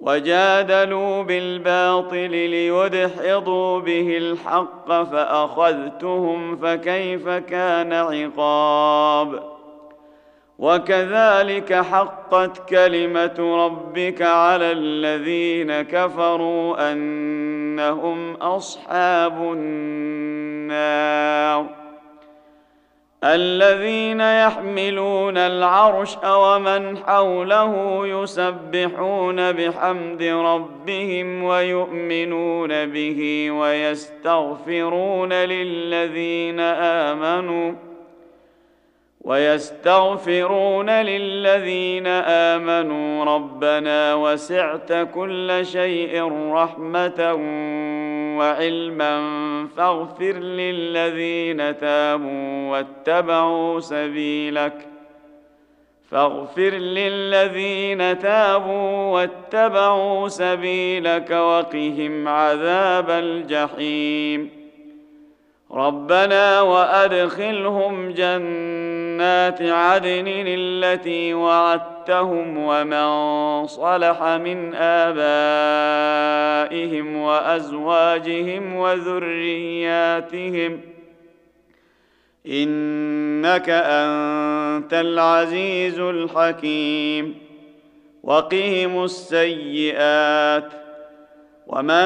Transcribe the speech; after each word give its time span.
وجادلوا 0.00 1.22
بالباطل 1.22 2.30
ليدحضوا 2.30 3.80
به 3.80 4.16
الحق 4.16 4.88
فأخذتهم 4.88 6.56
فكيف 6.56 7.28
كان 7.28 7.92
عقاب؟ 7.92 9.50
وكذلك 10.58 11.74
حقت 11.74 12.68
كلمة 12.68 13.66
ربك 13.66 14.22
على 14.22 14.72
الذين 14.72 15.82
كفروا 15.82 16.92
أنهم 16.92 18.34
أصحاب 18.34 19.52
النار. 19.52 21.00
الذين 23.24 24.20
يحملون 24.20 25.38
العرش 25.38 26.16
ومن 26.24 26.98
حوله 26.98 28.00
يسبحون 28.06 29.52
بحمد 29.52 30.22
ربهم 30.22 31.44
ويؤمنون 31.44 32.86
به 32.86 33.50
ويستغفرون 33.50 35.32
للذين 35.32 36.60
آمنوا 36.60 37.72
ويستغفرون 39.20 40.90
للذين 40.90 42.06
آمنوا 42.06 43.24
ربنا 43.24 44.14
وسعت 44.14 44.92
كل 45.14 45.60
شيء 45.62 46.32
رحمة 46.52 47.34
وعلما 48.40 49.14
فاغفر 49.76 50.32
للذين 50.32 51.78
تابوا 51.78 52.70
واتبعوا 52.70 53.80
سبيلك. 53.80 54.86
فاغفر 56.10 56.70
للذين 56.70 58.18
تابوا 58.18 59.12
واتبعوا 59.12 60.28
سبيلك 60.28 61.30
وقهم 61.30 62.28
عذاب 62.28 63.10
الجحيم. 63.10 64.50
ربنا 65.72 66.60
وأدخلهم 66.60 68.10
جنات 68.10 68.89
عدن 69.60 70.24
التي 70.28 71.34
وعدتهم 71.34 72.58
ومن 72.58 73.66
صلح 73.66 74.22
من 74.22 74.74
آبائهم 74.74 75.16
وأزواجهم 77.16 78.76
وذرياتهم 78.76 80.80
إنك 82.46 83.70
أنت 83.70 84.94
العزيز 84.94 85.98
الحكيم 85.98 87.34
وقهم 88.22 89.04
السيئات 89.04 90.72
ومن 91.66 92.02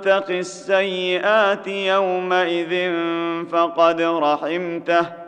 تق 0.00 0.30
السيئات 0.30 1.66
يومئذ 1.66 2.92
فقد 3.50 4.02
رحمته 4.02 5.27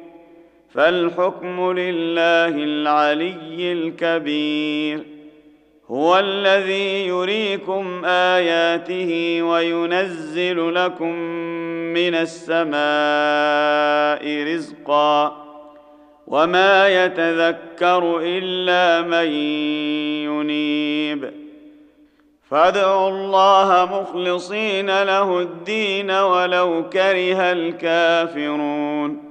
فالحكم 0.73 1.71
لله 1.71 2.47
العلي 2.47 3.71
الكبير. 3.71 5.03
هو 5.87 6.19
الذي 6.19 7.07
يريكم 7.07 8.05
آياته 8.05 9.41
وينزل 9.41 10.75
لكم 10.75 11.15
من 11.93 12.15
السماء 12.15 12.73
رزقا. 14.53 15.37
وما 16.27 17.05
يتذكر 17.05 18.19
إلا 18.23 19.07
من 19.07 19.31
ينيب. 20.31 21.31
فادعوا 22.49 23.09
الله 23.09 24.01
مخلصين 24.01 25.03
له 25.03 25.39
الدين 25.39 26.11
ولو 26.11 26.89
كره 26.89 27.51
الكافرون. 27.51 29.30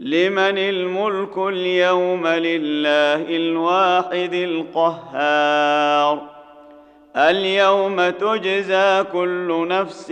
لمن 0.00 0.58
الملك 0.58 1.38
اليوم 1.38 2.26
لله 2.26 3.36
الواحد 3.36 4.34
القهار. 4.34 6.22
اليوم 7.16 8.10
تجزى 8.10 9.04
كل 9.12 9.68
نفس 9.68 10.06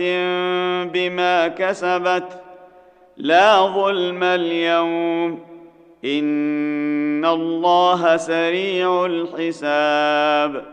بما 0.93 1.47
كسبت. 1.47 2.41
لا 3.17 3.61
ظلم 3.61 4.23
اليوم. 4.23 5.39
إن 6.05 7.25
الله 7.25 8.17
سريع 8.17 9.05
الحساب. 9.05 10.65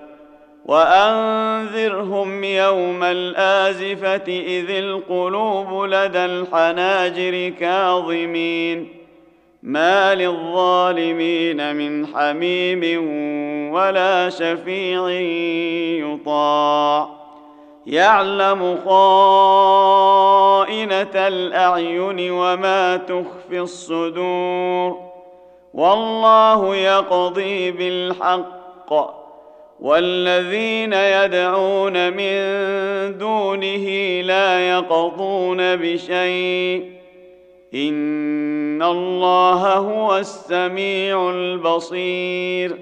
وأنذرهم 0.66 2.44
يوم 2.44 3.02
الآزفة 3.02 4.28
إذ 4.28 4.70
القلوب 4.70 5.84
لدى 5.84 6.24
الحناجر 6.24 7.48
كاظمين. 7.60 9.01
ما 9.62 10.14
للظالمين 10.14 11.76
من 11.76 12.06
حميم 12.06 12.82
ولا 13.72 14.28
شفيع 14.28 15.10
يطاع 16.08 17.08
يعلم 17.86 18.78
خائنه 18.84 20.06
الاعين 21.14 22.30
وما 22.30 22.96
تخفي 22.96 23.60
الصدور 23.60 25.12
والله 25.74 26.76
يقضي 26.76 27.70
بالحق 27.70 29.22
والذين 29.80 30.92
يدعون 30.92 32.12
من 32.12 32.38
دونه 33.18 33.86
لا 34.22 34.68
يقضون 34.70 35.76
بشيء 35.76 37.01
ان 37.74 38.82
الله 38.82 39.74
هو 39.74 40.16
السميع 40.18 41.30
البصير 41.30 42.78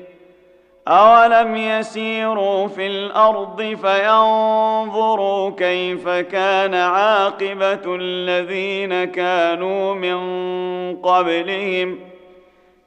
اولم 0.88 1.56
يسيروا 1.56 2.66
في 2.66 2.87
الأرض 2.87 3.62
فينظروا 3.62 5.50
كيف 5.50 6.08
كان 6.08 6.75
عاقبه 6.75 7.81
الذين 7.87 9.04
كانوا 9.04 9.94
من 9.94 10.20
قبلهم 10.96 11.98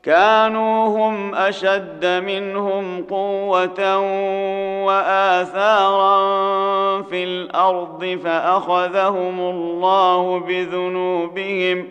كانوا 0.03 0.87
هم 0.87 1.35
أشد 1.35 2.05
منهم 2.05 3.03
قوة 3.03 3.99
وآثارا 4.85 6.21
في 7.01 7.23
الأرض 7.23 8.19
فأخذهم 8.23 9.39
الله 9.39 10.39
بذنوبهم 10.39 11.87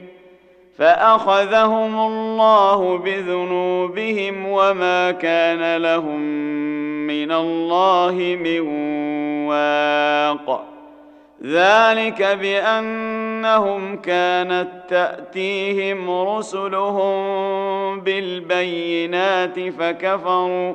فأخذهم 0.79 2.01
الله 2.01 2.99
بذنوبهم 2.99 4.47
وما 4.47 5.11
كان 5.11 5.77
لهم 5.77 6.21
من 7.07 7.33
الله 7.33 8.37
من 8.41 8.61
واق. 9.49 10.65
ذلك 11.45 12.23
بانهم 13.43 13.97
كانت 13.97 14.69
تأتيهم 14.89 16.11
رسلهم 16.11 18.01
بالبينات 18.01 19.61
فكفروا 19.61 20.75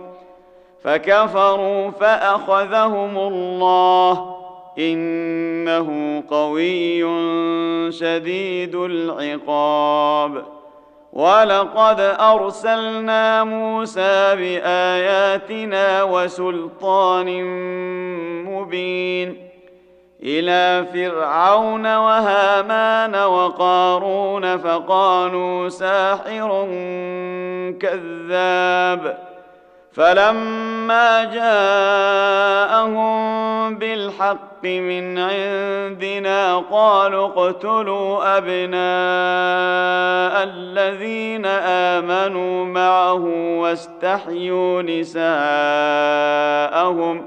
فكفروا 0.83 1.89
فأخذهم 1.91 3.17
الله. 3.17 4.37
إنه 4.79 6.23
قوي 6.29 7.01
شديد 7.91 8.75
العقاب. 8.75 10.45
ولقد 11.13 11.99
أرسلنا 12.19 13.43
موسى 13.43 14.35
بآياتنا 14.35 16.03
وسلطان 16.03 17.43
مبين. 18.45 19.46
إلى 20.23 20.85
فرعون 20.93 21.95
وهامان 21.95 23.15
وقارون 23.15 24.57
فقالوا 24.57 25.69
ساحر 25.69 26.67
كذاب 27.81 29.17
فلما 29.93 31.23
جاءهم 31.23 33.07
بالحق 33.75 34.63
من 34.63 35.19
عندنا 35.19 36.57
قالوا 36.57 37.27
اقتلوا 37.27 38.37
أبناء 38.37 38.77
الذين 40.43 41.45
آمنوا 41.45 42.65
معه 42.65 43.23
واستحيوا 43.59 44.81
نساءهم 44.81 45.27
ۖ 47.21 47.23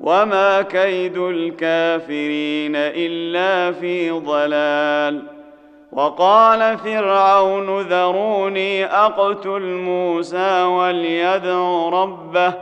وما 0.00 0.62
كيد 0.62 1.18
الكافرين 1.18 2.76
الا 2.76 3.72
في 3.72 4.10
ضلال 4.10 5.22
وقال 5.92 6.78
فرعون 6.78 7.80
ذروني 7.80 8.84
اقتل 8.84 9.62
موسى 9.62 10.62
وليدع 10.62 11.88
ربه 11.88 12.54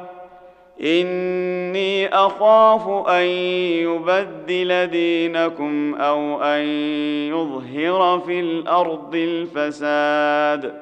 اني 0.81 2.09
اخاف 2.09 3.09
ان 3.09 3.27
يبدل 3.87 4.87
دينكم 4.87 5.95
أو 5.95 6.43
ان 6.43 6.63
يظهر 7.29 8.19
في 8.27 8.41
الأرض 8.41 9.15
الفساد 9.15 10.82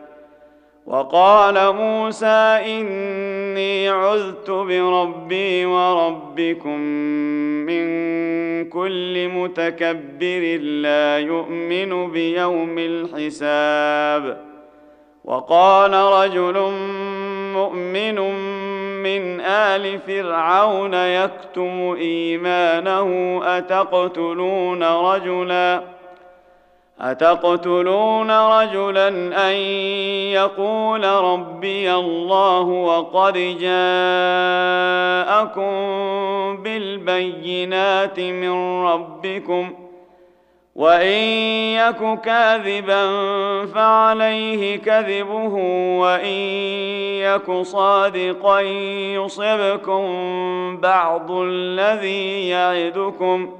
وقال 0.90 1.74
موسى 1.74 2.58
إني 2.66 3.88
عذت 3.88 4.50
بربي 4.50 5.66
وربكم 5.66 6.78
من 7.66 7.84
كل 8.68 9.28
متكبر 9.28 10.58
لا 10.60 11.18
يؤمن 11.18 12.10
بيوم 12.10 12.78
الحساب. 12.78 14.40
وقال 15.24 15.92
رجل 15.94 16.72
مؤمن 17.54 18.20
من 19.02 19.40
آل 19.40 19.98
فرعون 19.98 20.94
يكتم 20.94 21.96
إيمانه 22.00 23.40
أتقتلون 23.44 24.82
رجلا؟ 24.82 25.99
أتقتلون 27.00 28.30
رجلا 28.30 29.08
أن 29.48 29.54
يقول 30.32 31.04
ربي 31.04 31.94
الله 31.94 32.62
وقد 32.62 33.34
جاءكم 33.34 33.80
بالبينات 36.62 38.20
من 38.20 38.84
ربكم 38.84 39.72
وإن 40.74 41.18
يك 41.76 42.20
كاذبا 42.20 43.06
فعليه 43.66 44.78
كذبه 44.78 45.54
وإن 46.00 46.38
يك 47.20 47.52
صادقا 47.62 48.60
يصبكم 49.14 50.06
بعض 50.76 51.30
الذي 51.30 52.48
يعدكم 52.48 53.59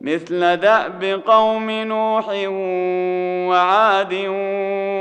مثل 0.00 0.56
داب 0.56 1.22
قوم 1.26 1.70
نوح 1.70 2.28
وعاد 3.48 4.14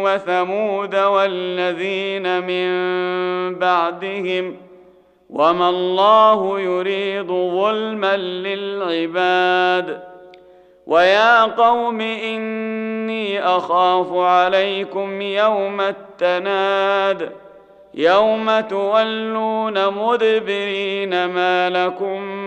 وثمود 0.04 0.96
والذين 0.96 2.44
من 2.44 2.70
بعدهم 3.56 4.56
وما 5.30 5.70
الله 5.70 6.60
يريد 6.60 7.28
ظلما 7.28 8.18
للعباد 8.18 10.00
ويا 10.88 11.44
قوم 11.44 12.02
إني 12.02 13.46
أخاف 13.46 14.14
عليكم 14.14 15.22
يوم 15.22 15.82
التناد 15.82 17.32
يوم 17.94 18.60
تولون 18.60 19.94
مدبرين 19.94 21.26
ما 21.26 21.70
لكم 21.70 22.47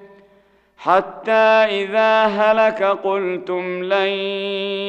حتى 0.83 1.31
إذا 1.31 2.23
هلك 2.25 2.83
قلتم 2.83 3.83
لن 3.83 4.07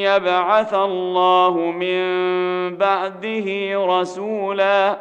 يبعث 0.01 0.73
الله 0.73 1.57
من 1.57 2.03
بعده 2.77 3.73
رسولا. 3.99 4.97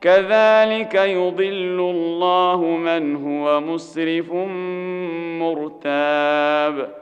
كذلك 0.00 0.94
يضل 0.94 1.80
الله 1.80 2.60
من 2.60 3.16
هو 3.16 3.60
مسرف 3.60 4.32
مرتاب. 5.42 7.01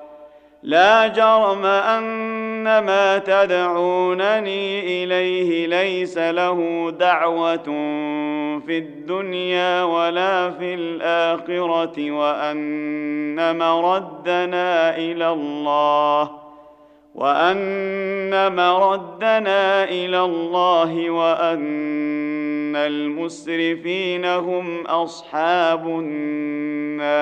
لا 0.63 1.07
جرم 1.07 1.65
أن 1.65 2.63
ما 2.63 3.17
تدعونني 3.17 4.79
إليه 5.03 5.67
ليس 5.67 6.17
له 6.17 6.91
دعوة 6.99 7.63
في 8.65 8.77
الدنيا 8.77 9.83
ولا 9.83 10.51
في 10.51 10.73
الآخرة 10.73 12.11
وأن 12.11 13.57
مردنا 13.57 14.97
إلى 14.97 15.29
الله 15.29 16.31
وأن 17.15 18.55
مردنا 18.55 19.83
إلى 19.83 20.19
الله 20.21 21.09
وأن 21.09 22.75
المسرفين 22.75 24.25
هم 24.25 24.81
أصحاب 24.87 25.87
النار 25.87 27.21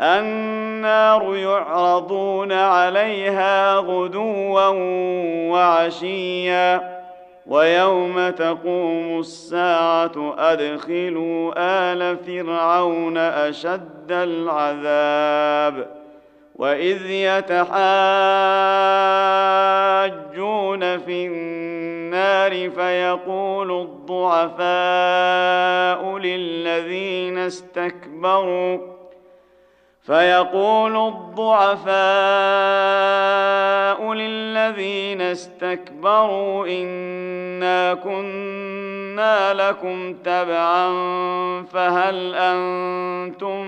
النار 0.00 1.36
يعرضون 1.36 2.52
عليها 2.52 3.76
غدوا 3.76 4.68
وعشيا 5.50 7.02
ويوم 7.46 8.30
تقوم 8.30 9.18
الساعة 9.18 10.34
أدخلوا 10.38 11.52
آل 11.56 12.16
فرعون 12.16 13.18
أشد 13.18 14.10
العذاب 14.10 15.86
وإذ 16.56 17.10
يتحاجون 17.10 17.72
في 20.98 21.26
النار 21.26 22.70
فيقول 22.70 23.80
الضعفاء 23.80 24.62
للذين 26.18 27.38
استكبروا 27.38 28.91
فيقول 30.02 30.96
الضعفاء 30.96 31.92
للذين 34.12 35.20
استكبروا 35.20 36.66
إنا 36.66 37.94
كنا 37.94 39.54
لكم 39.54 40.14
تبعا 40.14 40.92
فهل 41.62 42.34
أنتم 42.34 43.66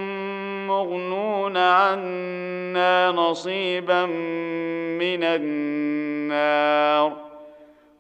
مغنون 0.67 1.57
عنا 1.57 3.11
نصيبا 3.11 4.07
من 4.07 5.25
النار؟ 5.25 7.24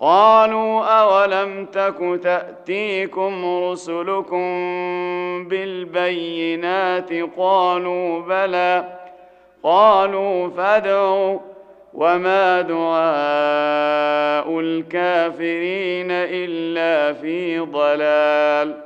قالوا 0.00 0.84
أولم 0.84 1.66
تك 1.66 2.20
تأتيكم 2.22 3.62
رسلكم 3.64 4.38
بالبينات 5.48 7.12
قالوا 7.36 8.20
بلى 8.20 8.98
قالوا 9.62 10.48
فادعوا 10.48 11.38
وما 11.94 12.60
دعاء 12.60 14.60
الكافرين 14.60 16.10
إلا 16.10 17.12
في 17.12 17.58
ضلال 17.58 18.85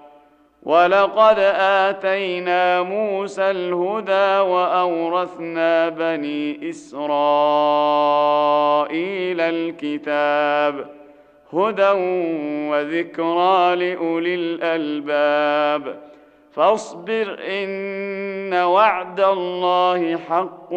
ولقد 0.63 1.39
اتينا 1.39 2.81
موسى 2.81 3.51
الهدى 3.51 4.49
واورثنا 4.49 5.89
بني 5.89 6.69
اسرائيل 6.69 7.01
الكتاب 9.41 10.89
هدى 11.53 11.91
وذكرى 12.71 13.75
لاولي 13.75 14.35
الالباب 14.35 16.10
فاصبر 16.53 17.37
إن 17.39 18.53
وعد 18.53 19.19
الله 19.19 20.17
حق 20.17 20.73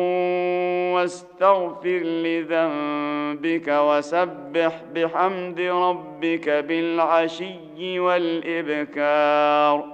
واستغفر 0.95 1.99
لذنبك 1.99 3.69
وسبح 3.69 4.83
بحمد 4.95 5.61
ربك 5.61 6.49
بالعشي 6.49 7.99
والإبكار. 8.01 9.94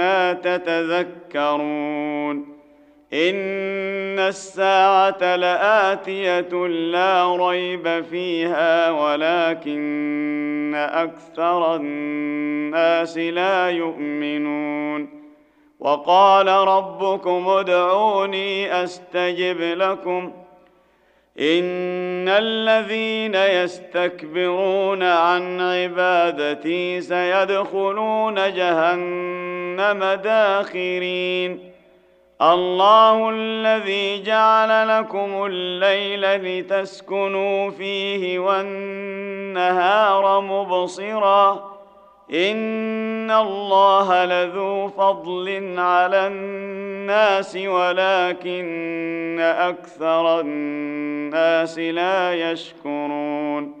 ما 0.00 0.32
تتذكرون 0.32 1.80
إن 3.12 4.18
الساعة 4.18 5.36
لآتية 5.36 6.66
لا 6.66 7.36
ريب 7.36 8.04
فيها 8.10 8.90
ولكن 8.90 10.72
أكثر 10.76 11.76
الناس 11.76 13.18
لا 13.18 13.70
يؤمنون 13.70 15.08
وقال 15.80 16.48
ربكم 16.48 17.48
ادعوني 17.48 18.82
أستجب 18.84 19.60
لكم 19.60 20.32
ان 21.40 22.28
الذين 22.28 23.34
يستكبرون 23.34 25.02
عن 25.02 25.60
عبادتي 25.60 27.00
سيدخلون 27.00 28.34
جهنم 28.34 30.04
داخرين 30.04 31.70
الله 32.42 33.30
الذي 33.30 34.22
جعل 34.22 34.88
لكم 34.88 35.46
الليل 35.46 36.20
لتسكنوا 36.20 37.70
فيه 37.70 38.38
والنهار 38.38 40.40
مبصرا 40.40 41.70
ان 42.32 43.30
الله 43.30 44.24
لذو 44.24 44.88
فضل 44.88 45.74
على 45.78 46.26
الناس 46.26 46.79
ولكن 47.56 49.36
أكثر 49.40 50.40
الناس 50.40 51.78
لا 51.78 52.50
يشكرون. 52.50 53.80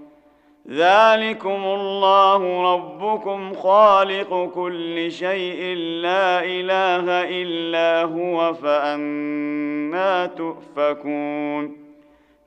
ذلكم 0.70 1.64
الله 1.64 2.74
ربكم 2.74 3.54
خالق 3.54 4.50
كل 4.54 5.12
شيء 5.12 5.76
لا 5.76 6.44
إله 6.44 7.04
إلا 7.42 8.02
هو 8.02 8.54
فأنا 8.54 10.26
تؤفكون. 10.26 11.76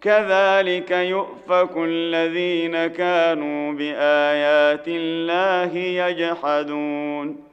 كذلك 0.02 0.92
يؤفك 0.92 1.78
الذين 1.78 2.88
كانوا 2.88 3.74
بآيات 3.74 4.88
الله 4.88 5.78
يجحدون. 5.78 7.53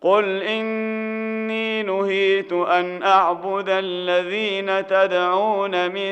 قل 0.00 0.42
اني 0.42 1.82
نهيت 1.82 2.52
ان 2.52 3.02
اعبد 3.02 3.68
الذين 3.68 4.86
تدعون 4.86 5.90
من 5.90 6.10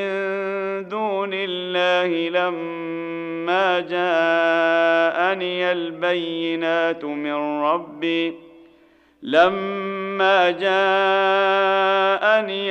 دون 0.89 1.31
الله 1.33 2.29
لما 2.29 3.81
جاءني 3.81 5.73
البينات 5.73 7.05
من 7.05 7.63
ربي 7.63 8.35
لما 9.23 10.51
جاءني 10.51 10.69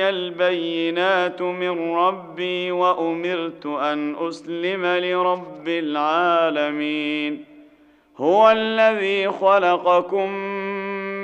البينات 0.08 1.42
من 1.42 1.94
ربي 1.94 2.72
وامرت 2.72 3.66
ان 3.66 4.16
اسلم 4.28 4.86
لرب 4.86 5.68
العالمين 5.68 7.44
هو 8.18 8.50
الذي 8.50 9.28
خلقكم 9.28 10.30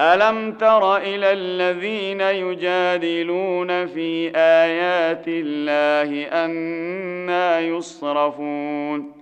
الم 0.00 0.52
تر 0.52 0.96
إلى 0.96 1.32
الذين 1.32 2.20
يجادلون 2.20 3.86
في 3.86 4.32
ايات 4.36 5.24
الله 5.28 6.28
أنا 6.44 7.60
يصرفون 7.60 9.12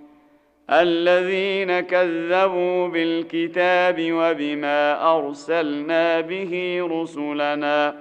الذين 0.69 1.79
كذبوا 1.79 2.87
بالكتاب 2.87 4.11
وبما 4.11 5.11
ارسلنا 5.17 6.21
به 6.21 6.79
رسلنا 6.91 7.95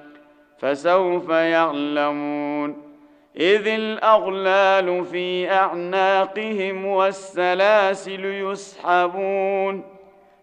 فسوف 0.58 1.28
يعلمون 1.28 2.76
اذ 3.36 3.66
الاغلال 3.66 5.04
في 5.04 5.50
اعناقهم 5.50 6.86
والسلاسل 6.86 8.24
يسحبون 8.24 9.97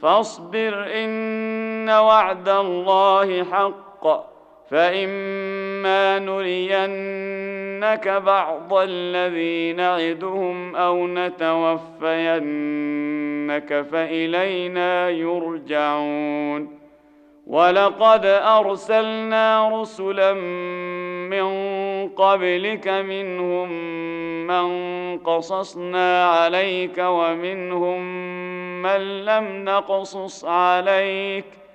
فاصبر 0.00 0.86
إن 1.04 1.88
وعد 1.88 2.48
الله 2.48 3.44
حق 3.44 4.26
فإما 4.70 6.18
نرينك 6.18 8.08
بعض 8.08 8.74
الذي 8.74 9.72
نعدهم 9.72 10.76
أو 10.76 11.06
نتوفينك 11.06 12.36
فإلينا 13.90 15.10
يرجعون. 15.10 16.86
ولقد 17.46 18.26
أرسلنا 18.26 19.68
رسلا 19.80 20.32
من 21.30 21.48
قبلك 22.08 22.88
منهم 22.88 23.68
من 24.46 24.68
قصصنا 25.18 26.26
عليك 26.26 26.98
ومنهم 26.98 28.00
من 28.86 29.24
لم 29.24 29.64
نقصص 29.64 30.44
عليك 30.44 31.44
ۖ 31.44 31.66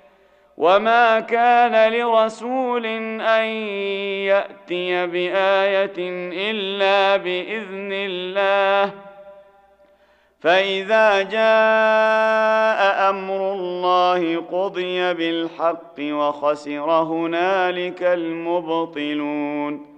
وما 0.62 1.20
كان 1.20 1.94
لرسول 1.94 2.86
أن 3.22 3.46
يأتي 4.30 5.08
بآية 5.08 5.98
إلا 6.52 7.18
بإذن 7.18 7.90
الله. 7.94 8.94
فإذا 10.40 11.22
جاء 11.22 13.10
أمر 13.10 13.54
الله 13.54 14.42
قضي 14.52 15.14
بالحق 15.14 15.96
وخسر 16.00 16.92
هنالك 16.92 18.04
المبطلون. 18.04 19.91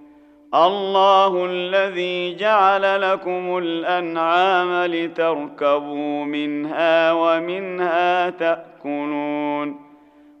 الله 0.54 1.46
الذي 1.46 2.34
جعل 2.34 3.12
لكم 3.12 3.58
الأنعام 3.58 4.90
لتركبوا 4.90 6.24
منها 6.24 7.12
ومنها 7.12 8.30
تأكلون 8.30 9.84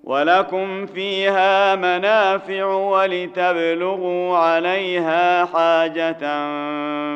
ولكم 0.04 0.86
فيها 0.86 1.76
منافع 1.76 2.64
ولتبلغوا 2.64 4.36
عليها 4.36 5.44
حاجة 5.44 6.22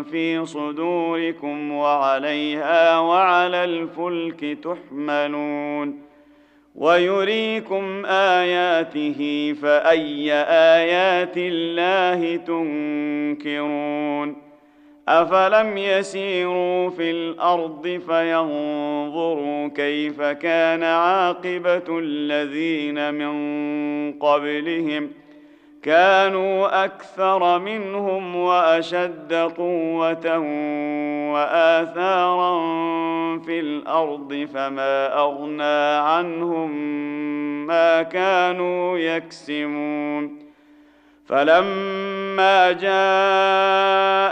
في 0.02 0.46
صدوركم 0.46 1.72
وعليها 1.72 2.98
وعلى 2.98 3.64
الفلك 3.64 4.58
تحملون 4.64 6.07
ويريكم 6.78 8.06
آياته 8.06 9.52
فأي 9.62 10.32
آيات 10.76 11.34
الله 11.36 12.36
تنكرون 12.36 14.36
افلم 15.08 15.78
يسيروا 15.78 16.90
في 16.90 17.10
الأرض 17.10 18.00
فينظروا 18.08 19.68
كيف 19.68 20.22
كان 20.22 20.82
عاقبه 20.82 21.98
الذين 21.98 23.14
من 23.14 23.32
قبلهم 24.12 25.10
كانوا 25.82 26.84
أكثر 26.84 27.58
منهم 27.58 28.36
وأشد 28.36 29.32
قوة 29.32 30.38
وآثارا 31.32 32.58
في 33.38 33.60
الأرض 33.60 34.48
فما 34.54 35.18
أغنى 35.18 35.98
عنهم 36.08 36.70
ما 37.66 38.02
كانوا 38.02 38.98
يكسمون 38.98 40.48
فلما 41.26 42.72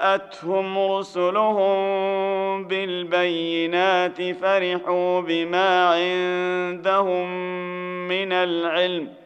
جاءتهم 0.00 0.78
رسلهم 0.78 1.76
بالبينات 2.64 4.22
فرحوا 4.22 5.20
بما 5.20 5.88
عندهم 5.88 7.28
من 8.08 8.32
العلم. 8.32 9.25